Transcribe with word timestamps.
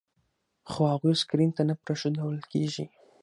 خو 0.69 0.81
هغوی 0.93 1.13
سکرین 1.21 1.51
ته 1.57 1.61
نه 1.69 1.73
پرېښودل 1.83 2.35
کېږي. 2.51 2.85